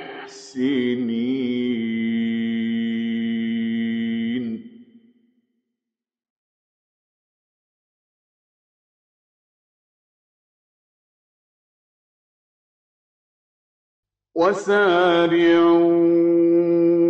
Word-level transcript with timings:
وسارعوا 14.35 15.95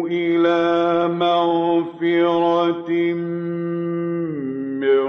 إلى 0.09 1.09
مغفرة 1.09 2.91
من 4.81 5.05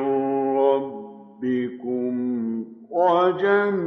ربكم 0.57 2.13
وجنة 2.91 3.85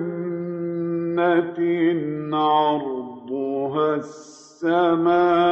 عرضها 2.36 3.94
السماوات 3.96 5.47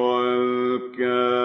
والكاظمين. 0.00 1.40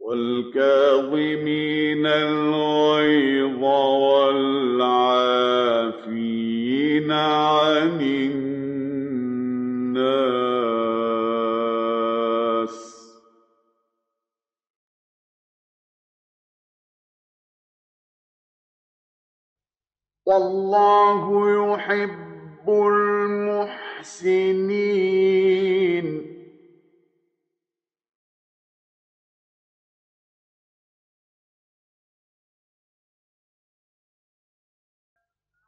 والكاظمين 0.00 1.63
عن 7.10 8.00
الناس. 8.00 8.54
والله 20.26 21.24
يحب 21.74 22.68
المحسنين. 22.68 23.94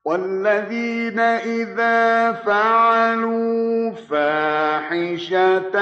والذين 0.06 1.18
إذا 1.18 2.32
فعلوا 2.32 3.90
فاحشة 3.90 5.76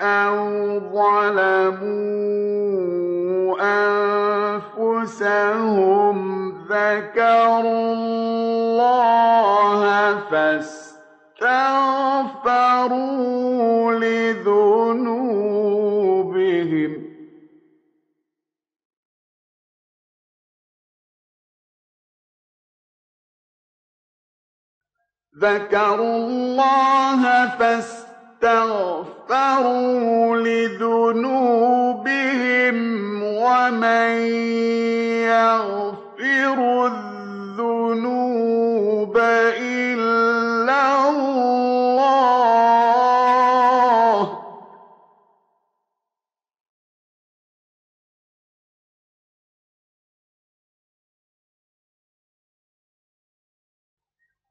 أو 0.00 0.36
ظلموا 0.80 1.84
أنفسهم 4.96 6.16
ذكروا 6.68 7.92
الله 7.92 9.82
فاستغفروا 10.30 11.04
ذكروا 25.44 26.16
الله 26.16 27.48
فاستغفروا 27.58 29.06
لذنوبهم 30.36 31.96
ومن 33.22 34.10
يغفر 35.28 36.86
الذنوب 36.86 37.13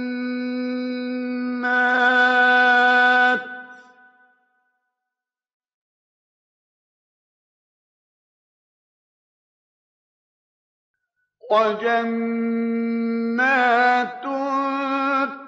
وجنات 11.50 13.11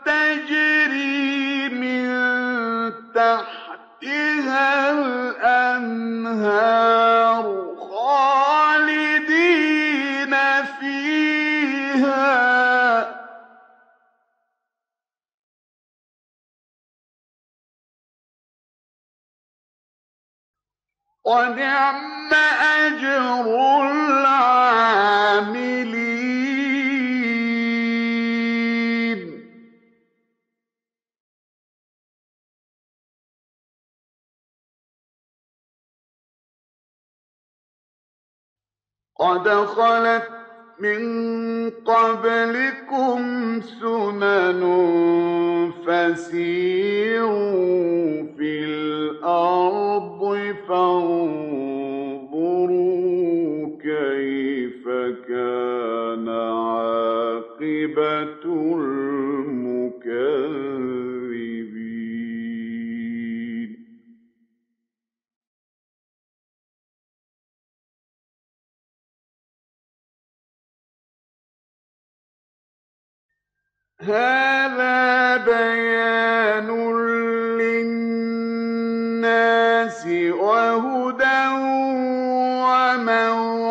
تجري 0.05 1.69
من 1.69 2.09
تحتها 3.15 4.91
الأنهار 4.93 6.15
خالدين 7.91 9.15
فيها. 10.81 12.25
ونعم 21.25 22.35
أجر 22.61 23.84
قد 39.25 39.49
خلت 39.49 40.29
من 40.79 41.71
قبلكم 41.71 43.21
سنن 43.81 44.63
فسيروا 45.87 47.33
في 48.39 48.65
الأرض 48.65 50.21
فانظروا 50.69 52.05
كيف 53.83 54.89
كان 55.29 56.29
عاقبة 56.29 57.45
هَٰذَا 74.01 75.37
بَيَانٌ 75.37 76.69
لِّلنَّاسِ 77.59 78.47
وَهُدًى 80.35 81.49
وَمَوْعِظَةٌ 82.99 83.63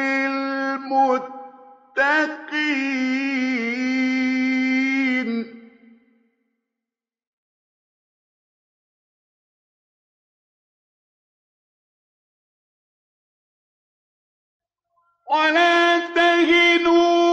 لِّلْمُتَّقِينَ. 0.00 1.34
وَلَا 15.30 15.98
تَهِنُوا 16.14 17.23